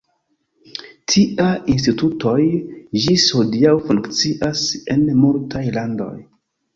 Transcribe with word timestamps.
Tiaj 1.11 1.49
institutoj 1.73 2.39
ĝis 3.03 3.25
hodiaŭ 3.41 3.73
funkcias 3.91 4.65
en 4.95 5.05
multaj 5.19 5.63
landoj. 5.77 6.11